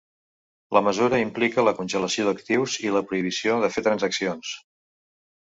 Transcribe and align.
La 0.77 0.81
mesura 0.85 1.19
implica 1.23 1.65
la 1.67 1.73
congelació 1.81 2.25
d’actius 2.29 2.79
i 2.87 2.95
la 2.97 3.03
prohibició 3.11 3.61
de 3.67 3.71
fer 3.77 3.87
transaccions. 3.91 4.57